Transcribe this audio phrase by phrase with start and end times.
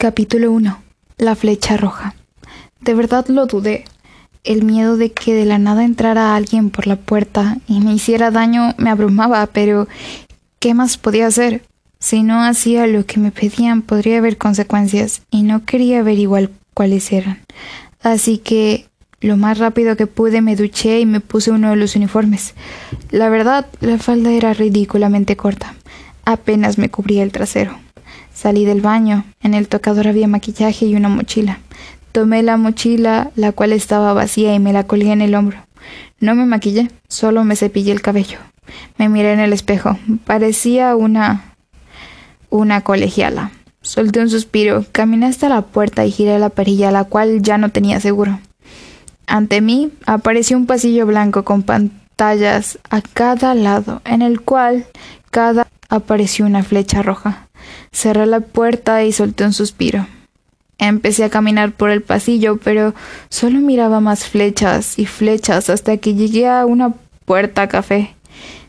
[0.00, 0.80] Capítulo 1.
[1.16, 2.14] La flecha roja.
[2.80, 3.84] De verdad lo dudé.
[4.44, 8.30] El miedo de que de la nada entrara alguien por la puerta y me hiciera
[8.30, 9.88] daño me abrumaba, pero
[10.60, 11.64] ¿qué más podía hacer?
[11.98, 16.50] Si no hacía lo que me pedían podría haber consecuencias y no quería ver igual
[16.74, 17.40] cuáles eran.
[18.00, 18.86] Así que
[19.20, 22.54] lo más rápido que pude me duché y me puse uno de los uniformes.
[23.10, 25.74] La verdad, la falda era ridículamente corta.
[26.24, 27.76] Apenas me cubría el trasero.
[28.38, 29.24] Salí del baño.
[29.42, 31.58] En el tocador había maquillaje y una mochila.
[32.12, 35.58] Tomé la mochila, la cual estaba vacía, y me la colgué en el hombro.
[36.20, 38.38] No me maquillé, solo me cepillé el cabello.
[38.96, 39.98] Me miré en el espejo.
[40.24, 41.56] Parecía una.
[42.48, 43.50] una colegiala.
[43.82, 47.70] Solté un suspiro, caminé hasta la puerta y giré la perilla, la cual ya no
[47.70, 48.38] tenía seguro.
[49.26, 54.86] Ante mí apareció un pasillo blanco con pantallas a cada lado, en el cual
[55.32, 57.47] cada apareció una flecha roja.
[57.92, 60.06] Cerré la puerta y solté un suspiro.
[60.78, 62.94] Empecé a caminar por el pasillo, pero
[63.30, 68.14] solo miraba más flechas y flechas hasta que llegué a una puerta café.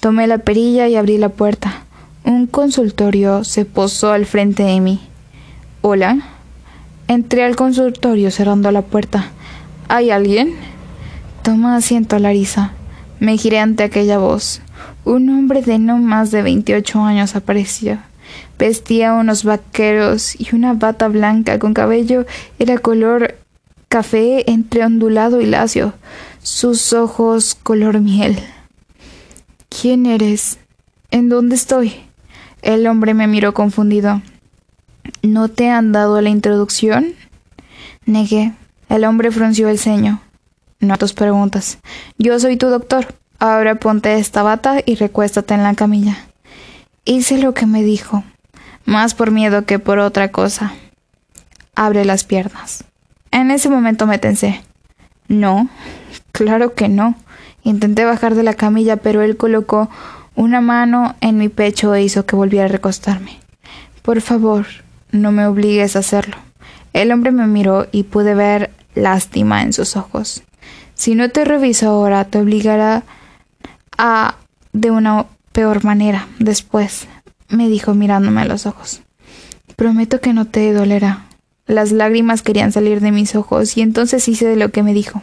[0.00, 1.82] Tomé la perilla y abrí la puerta.
[2.24, 5.00] Un consultorio se posó al frente de mí.
[5.82, 6.18] Hola.
[7.06, 9.30] Entré al consultorio cerrando la puerta.
[9.88, 10.54] ¿Hay alguien?
[11.42, 12.72] Toma asiento, Larisa.
[13.18, 14.62] Me giré ante aquella voz.
[15.04, 17.98] Un hombre de no más de veintiocho años apareció.
[18.58, 22.26] Vestía unos vaqueros y una bata blanca con cabello
[22.58, 23.36] era color
[23.88, 25.94] café entre ondulado y lacio,
[26.42, 28.38] sus ojos color miel.
[29.68, 30.58] ¿Quién eres?
[31.10, 31.94] ¿En dónde estoy?
[32.62, 34.20] El hombre me miró confundido.
[35.22, 37.14] ¿No te han dado la introducción?
[38.04, 38.52] Negué.
[38.88, 40.20] El hombre frunció el ceño.
[40.80, 41.78] No tus preguntas.
[42.18, 43.06] Yo soy tu doctor.
[43.38, 46.29] Ahora ponte esta bata y recuéstate en la camilla.
[47.04, 48.24] Hice lo que me dijo,
[48.84, 50.72] más por miedo que por otra cosa.
[51.74, 52.84] Abre las piernas.
[53.30, 54.62] En ese momento me tensé.
[55.28, 55.68] No,
[56.32, 57.14] claro que no.
[57.62, 59.88] Intenté bajar de la camilla, pero él colocó
[60.34, 63.38] una mano en mi pecho e hizo que volviera a recostarme.
[64.02, 64.66] Por favor,
[65.10, 66.36] no me obligues a hacerlo.
[66.92, 70.42] El hombre me miró y pude ver lástima en sus ojos.
[70.94, 73.04] Si no te reviso ahora, te obligará
[73.96, 74.36] a
[74.72, 77.06] de una peor manera después,
[77.48, 79.02] me dijo mirándome a los ojos.
[79.76, 81.26] Prometo que no te dolerá.
[81.66, 85.22] Las lágrimas querían salir de mis ojos y entonces hice de lo que me dijo.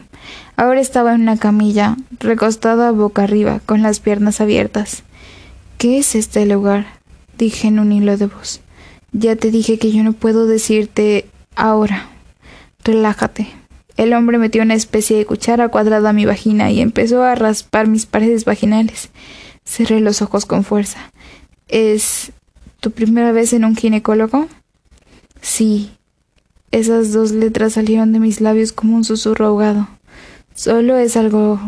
[0.56, 5.02] Ahora estaba en una camilla, recostada boca arriba, con las piernas abiertas.
[5.76, 6.86] ¿Qué es este lugar?
[7.36, 8.60] dije en un hilo de voz.
[9.12, 12.08] Ya te dije que yo no puedo decirte ahora.
[12.82, 13.48] Relájate.
[13.96, 17.88] El hombre metió una especie de cuchara cuadrada a mi vagina y empezó a raspar
[17.88, 19.10] mis paredes vaginales.
[19.68, 20.98] Cerré los ojos con fuerza.
[21.68, 22.32] ¿Es
[22.80, 24.48] tu primera vez en un ginecólogo?
[25.42, 25.90] Sí.
[26.70, 29.86] Esas dos letras salieron de mis labios como un susurro ahogado.
[30.54, 31.60] Solo es algo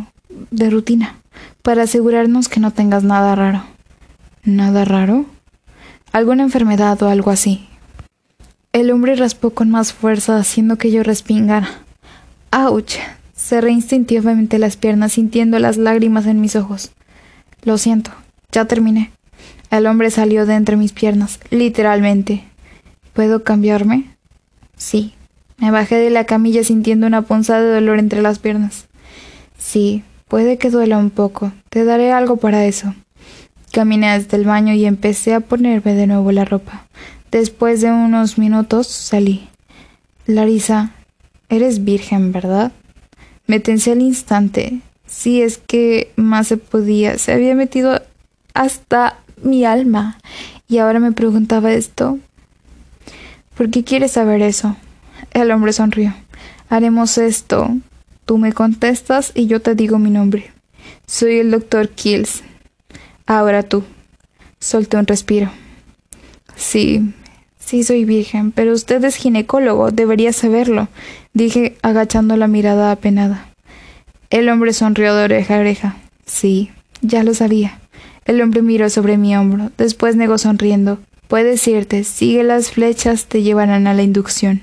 [0.50, 1.16] de rutina,
[1.60, 3.64] para asegurarnos que no tengas nada raro.
[4.44, 5.26] ¿Nada raro?
[6.10, 7.68] ¿Alguna enfermedad o algo así?
[8.72, 11.82] El hombre raspó con más fuerza, haciendo que yo respingara.
[12.50, 12.94] ¡Auch!
[13.36, 16.92] Cerré instintivamente las piernas, sintiendo las lágrimas en mis ojos.
[17.62, 18.10] Lo siento,
[18.52, 19.10] ya terminé.
[19.70, 22.44] El hombre salió de entre mis piernas, literalmente.
[23.12, 24.16] ¿Puedo cambiarme?
[24.76, 25.14] Sí.
[25.58, 28.86] Me bajé de la camilla sintiendo una punzada de dolor entre las piernas.
[29.58, 31.52] Sí, puede que duela un poco.
[31.68, 32.94] Te daré algo para eso.
[33.70, 36.86] Caminé hasta el baño y empecé a ponerme de nuevo la ropa.
[37.30, 39.48] Después de unos minutos salí.
[40.26, 40.92] Larisa,
[41.50, 42.72] eres virgen, ¿verdad?
[43.46, 44.80] Me tensé al instante.
[45.10, 47.18] Si es que más se podía.
[47.18, 48.00] Se había metido
[48.54, 50.18] hasta mi alma.
[50.68, 52.18] Y ahora me preguntaba esto.
[53.56, 54.76] ¿Por qué quieres saber eso?
[55.32, 56.14] El hombre sonrió.
[56.68, 57.76] Haremos esto.
[58.24, 60.52] Tú me contestas y yo te digo mi nombre.
[61.06, 62.42] Soy el doctor Kills.
[63.26, 63.82] Ahora tú.
[64.60, 65.50] Solté un respiro.
[66.54, 67.12] Sí,
[67.58, 70.88] sí soy virgen, pero usted es ginecólogo, debería saberlo,
[71.32, 73.49] dije agachando la mirada apenada.
[74.30, 75.96] El hombre sonrió de oreja a oreja.
[76.24, 76.70] Sí,
[77.02, 77.80] ya lo sabía.
[78.24, 81.00] El hombre miró sobre mi hombro, después negó sonriendo.
[81.26, 84.60] Puedes irte, sigue las flechas, te llevarán a la inducción.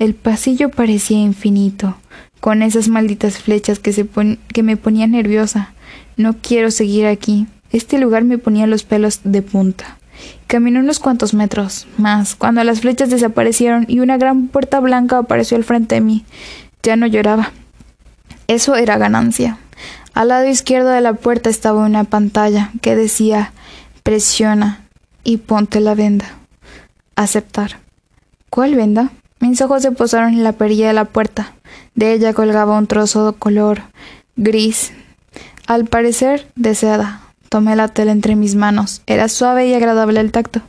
[0.00, 1.96] El pasillo parecía infinito,
[2.40, 4.08] con esas malditas flechas que, se
[4.52, 5.72] que me ponían nerviosa.
[6.16, 7.46] No quiero seguir aquí.
[7.70, 9.98] Este lugar me ponía los pelos de punta.
[10.48, 15.56] Caminé unos cuantos metros más, cuando las flechas desaparecieron y una gran puerta blanca apareció
[15.56, 16.24] al frente de mí.
[16.82, 17.52] Ya no lloraba.
[18.48, 19.58] Eso era ganancia.
[20.14, 23.52] Al lado izquierdo de la puerta estaba una pantalla que decía
[24.02, 24.86] presiona
[25.24, 26.26] y ponte la venda.
[27.16, 27.80] Aceptar.
[28.48, 29.10] ¿Cuál venda?
[29.40, 31.52] Mis ojos se posaron en la perilla de la puerta.
[31.94, 33.82] De ella colgaba un trozo de color
[34.36, 34.92] gris,
[35.66, 37.22] al parecer de seda.
[37.48, 39.02] Tomé la tela entre mis manos.
[39.06, 40.62] Era suave y agradable el tacto.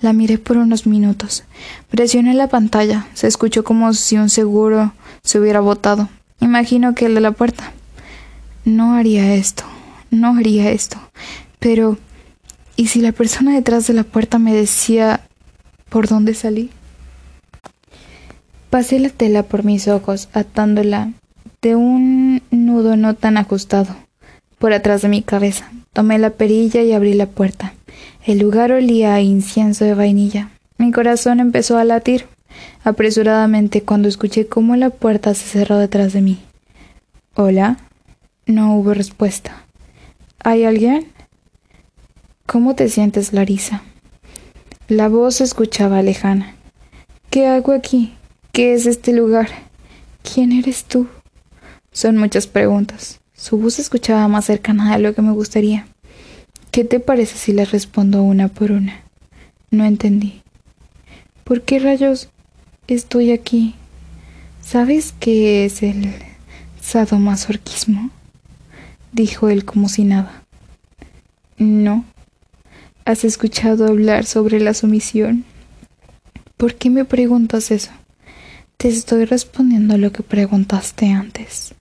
[0.00, 1.44] La miré por unos minutos.
[1.90, 3.06] Presioné la pantalla.
[3.14, 4.92] Se escuchó como si un seguro
[5.22, 6.08] se hubiera botado.
[6.42, 7.72] Imagino que el de la puerta.
[8.64, 9.62] No haría esto.
[10.10, 10.98] No haría esto.
[11.60, 11.98] Pero
[12.74, 15.20] ¿y si la persona detrás de la puerta me decía
[15.88, 16.70] por dónde salí?
[18.70, 21.12] Pasé la tela por mis ojos, atándola
[21.60, 23.94] de un nudo no tan ajustado
[24.58, 25.70] por atrás de mi cabeza.
[25.92, 27.74] Tomé la perilla y abrí la puerta.
[28.26, 30.50] El lugar olía a incienso de vainilla.
[30.76, 32.26] Mi corazón empezó a latir
[32.84, 36.42] apresuradamente cuando escuché cómo la puerta se cerró detrás de mí.
[37.34, 37.78] Hola.
[38.44, 39.64] No hubo respuesta.
[40.42, 41.06] ¿Hay alguien?
[42.44, 43.82] ¿Cómo te sientes, Larisa?
[44.88, 46.56] La voz se escuchaba lejana.
[47.30, 48.14] ¿Qué hago aquí?
[48.50, 49.48] ¿Qué es este lugar?
[50.22, 51.06] ¿Quién eres tú?
[51.92, 53.20] Son muchas preguntas.
[53.32, 55.86] Su voz se escuchaba más cercana de lo que me gustaría.
[56.72, 59.02] ¿Qué te parece si le respondo una por una?
[59.70, 60.42] No entendí.
[61.44, 62.28] ¿Por qué rayos
[62.88, 63.74] estoy aquí?
[64.60, 66.12] ¿Sabes qué es el
[66.80, 68.10] sadomasoquismo?
[69.12, 70.42] dijo él como si nada.
[71.58, 72.04] No.
[73.04, 75.44] ¿Has escuchado hablar sobre la sumisión?
[76.56, 77.90] ¿Por qué me preguntas eso?
[78.76, 81.74] Te estoy respondiendo a lo que preguntaste antes.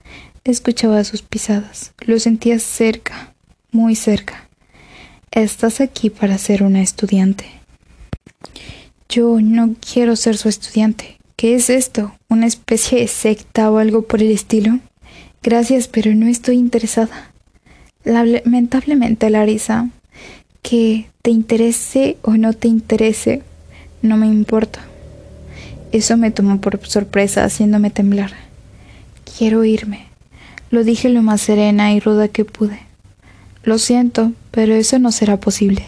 [0.44, 1.94] Escuchaba sus pisadas.
[2.00, 3.34] Lo sentía cerca,
[3.72, 4.48] muy cerca.
[5.32, 7.46] Estás aquí para ser una estudiante.
[9.12, 11.18] Yo no quiero ser su estudiante.
[11.36, 12.16] ¿Qué es esto?
[12.30, 14.80] ¿Una especie de secta o algo por el estilo?
[15.44, 17.34] Gracias, pero no estoy interesada.
[18.06, 19.90] Lamentablemente, Larisa,
[20.62, 23.42] que te interese o no te interese,
[24.02, 24.80] no me importa.
[25.92, 28.32] Eso me tomó por sorpresa, haciéndome temblar.
[29.38, 30.06] Quiero irme.
[30.70, 32.80] Lo dije lo más serena y ruda que pude.
[33.66, 35.84] Lo siento, pero eso no será posible.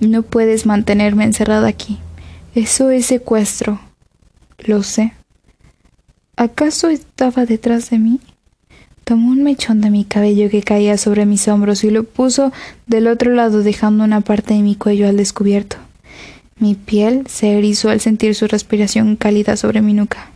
[0.00, 2.00] No puedes mantenerme encerrada aquí.
[2.54, 3.80] Eso es secuestro.
[4.58, 5.14] Lo sé.
[6.36, 8.20] ¿Acaso estaba detrás de mí?
[9.04, 12.52] Tomó un mechón de mi cabello que caía sobre mis hombros y lo puso
[12.86, 15.78] del otro lado dejando una parte de mi cuello al descubierto.
[16.58, 20.30] Mi piel se erizó al sentir su respiración cálida sobre mi nuca.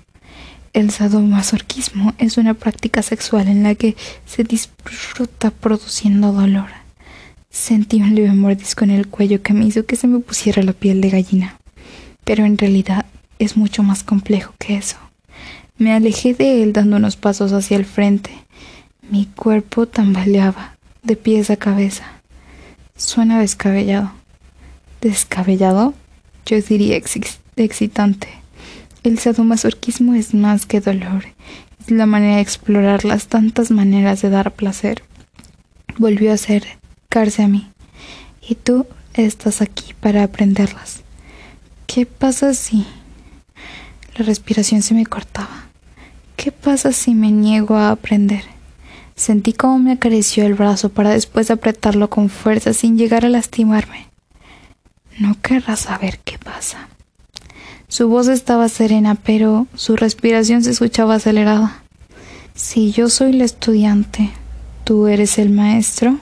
[0.72, 6.68] El sadomasoquismo es una práctica sexual en la que se disfruta produciendo dolor.
[7.50, 10.72] Sentí un leve mordisco en el cuello que me hizo que se me pusiera la
[10.72, 11.58] piel de gallina.
[12.26, 13.06] Pero en realidad
[13.38, 14.98] es mucho más complejo que eso.
[15.78, 18.30] Me alejé de él dando unos pasos hacia el frente.
[19.10, 22.04] Mi cuerpo tambaleaba, de pies a cabeza.
[22.96, 24.12] Suena descabellado.
[25.00, 25.94] ¿Descabellado?
[26.46, 26.96] yo diría
[27.56, 28.28] excitante.
[29.02, 31.24] El sadomasoquismo es más que dolor,
[31.80, 35.02] es la manera de explorar las tantas maneras de dar placer.
[35.98, 37.68] Volvió a acercarse a mí,
[38.40, 41.02] y tú estás aquí para aprenderlas.
[41.96, 42.84] ¿Qué pasa si...
[44.18, 45.64] La respiración se me cortaba.
[46.36, 48.44] ¿Qué pasa si me niego a aprender?
[49.14, 54.08] Sentí cómo me acarició el brazo para después apretarlo con fuerza sin llegar a lastimarme.
[55.18, 56.90] No querrás saber qué pasa.
[57.88, 61.82] Su voz estaba serena, pero su respiración se escuchaba acelerada.
[62.54, 64.32] Si yo soy la estudiante,
[64.84, 66.18] tú eres el maestro.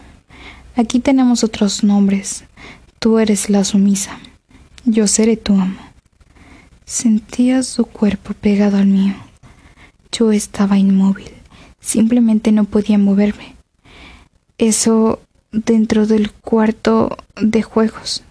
[0.77, 2.45] Aquí tenemos otros nombres.
[3.01, 4.21] Tú eres la sumisa.
[4.87, 5.81] Yo seré tu amo.
[6.85, 9.15] Sentía su cuerpo pegado al mío.
[10.13, 11.31] Yo estaba inmóvil.
[11.81, 13.57] Simplemente no podía moverme.
[14.59, 15.21] Eso
[15.53, 18.25] dentro del cuarto de juegos.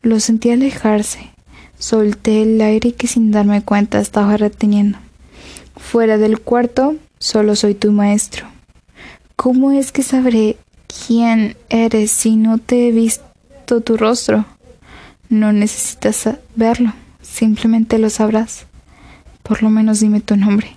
[0.00, 1.30] Lo sentí alejarse.
[1.78, 4.96] Solté el aire que sin darme cuenta estaba reteniendo.
[5.76, 8.46] Fuera del cuarto, solo soy tu maestro.
[9.36, 10.56] ¿Cómo es que sabré
[11.06, 14.46] quién eres si no te he visto tu rostro?
[15.28, 18.66] No necesitas verlo, simplemente lo sabrás.
[19.42, 20.76] Por lo menos dime tu nombre.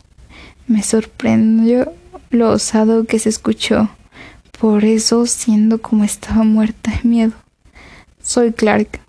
[0.67, 1.93] Me sorprendió
[2.29, 3.89] lo osado que se escuchó,
[4.59, 7.33] por eso siendo como estaba muerta de miedo.
[8.21, 8.99] Soy Clark.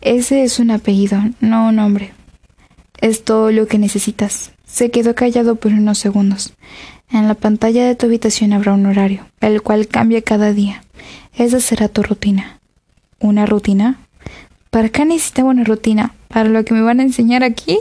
[0.00, 2.12] Ese es un apellido, no un nombre.
[3.00, 4.52] Es todo lo que necesitas.
[4.66, 6.54] Se quedó callado por unos segundos.
[7.10, 10.82] En la pantalla de tu habitación habrá un horario, el cual cambia cada día.
[11.34, 12.60] Esa será tu rutina.
[13.18, 13.98] ¿Una rutina?
[14.76, 16.12] ¿Para qué necesitaba una rutina?
[16.28, 17.78] ¿Para lo que me van a enseñar aquí?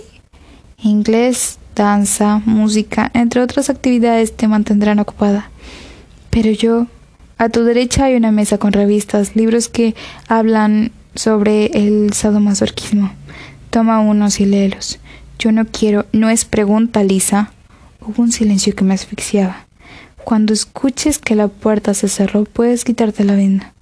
[0.82, 5.50] Inglés, danza, música, entre otras actividades te mantendrán ocupada.
[6.30, 6.88] Pero yo,
[7.38, 9.94] a tu derecha hay una mesa con revistas, libros que
[10.30, 13.12] hablan sobre el sadomasoquismo.
[13.72, 15.00] Toma unos y léelos.
[15.38, 17.52] Yo no quiero, no es pregunta, Lisa.
[18.00, 19.66] Hubo un silencio que me asfixiaba.
[20.24, 23.74] Cuando escuches que la puerta se cerró, puedes quitarte la venda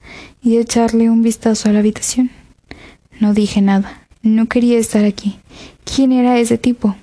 [0.42, 2.32] y echarle un vistazo a la habitación.
[3.20, 4.02] No dije nada.
[4.22, 5.40] No quería estar aquí.
[5.84, 6.96] ¿Quién era ese tipo?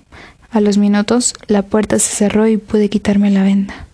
[0.50, 3.86] A los minutos la puerta se cerró y pude quitarme la venda.